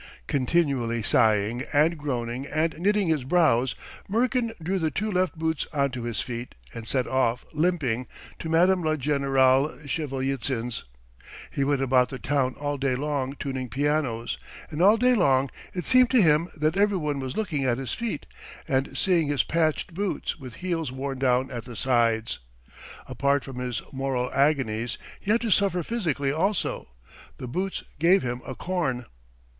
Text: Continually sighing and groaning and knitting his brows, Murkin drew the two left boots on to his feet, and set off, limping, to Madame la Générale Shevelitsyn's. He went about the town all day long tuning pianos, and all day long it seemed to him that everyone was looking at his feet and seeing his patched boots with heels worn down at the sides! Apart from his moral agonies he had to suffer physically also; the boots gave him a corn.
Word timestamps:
Continually 0.25 1.03
sighing 1.03 1.61
and 1.71 1.95
groaning 1.95 2.47
and 2.47 2.75
knitting 2.79 3.07
his 3.09 3.23
brows, 3.23 3.75
Murkin 4.09 4.51
drew 4.59 4.79
the 4.79 4.89
two 4.89 5.11
left 5.11 5.37
boots 5.37 5.67
on 5.73 5.91
to 5.91 6.01
his 6.05 6.21
feet, 6.21 6.55
and 6.73 6.87
set 6.87 7.05
off, 7.05 7.45
limping, 7.53 8.07
to 8.39 8.49
Madame 8.49 8.81
la 8.81 8.95
Générale 8.95 9.83
Shevelitsyn's. 9.87 10.85
He 11.51 11.63
went 11.63 11.83
about 11.83 12.09
the 12.09 12.17
town 12.17 12.55
all 12.55 12.79
day 12.79 12.95
long 12.95 13.35
tuning 13.35 13.69
pianos, 13.69 14.39
and 14.71 14.81
all 14.81 14.97
day 14.97 15.13
long 15.13 15.51
it 15.71 15.85
seemed 15.85 16.09
to 16.09 16.21
him 16.23 16.49
that 16.57 16.77
everyone 16.77 17.19
was 17.19 17.37
looking 17.37 17.65
at 17.65 17.77
his 17.77 17.93
feet 17.93 18.25
and 18.67 18.97
seeing 18.97 19.27
his 19.27 19.43
patched 19.43 19.93
boots 19.93 20.35
with 20.39 20.55
heels 20.65 20.91
worn 20.91 21.19
down 21.19 21.51
at 21.51 21.65
the 21.65 21.75
sides! 21.75 22.39
Apart 23.05 23.43
from 23.43 23.59
his 23.59 23.83
moral 23.91 24.33
agonies 24.33 24.97
he 25.19 25.29
had 25.29 25.41
to 25.41 25.51
suffer 25.51 25.83
physically 25.83 26.31
also; 26.31 26.87
the 27.37 27.47
boots 27.47 27.83
gave 27.99 28.23
him 28.23 28.41
a 28.47 28.55
corn. 28.55 29.05